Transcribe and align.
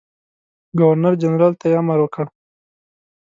ګورنرجنرال 0.79 1.53
ته 1.59 1.65
یې 1.71 1.77
امر 1.81 1.99
وکړ. 2.01 2.25